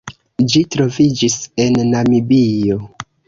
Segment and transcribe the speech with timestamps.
[0.53, 2.79] Ĝi troviĝis en Namibio.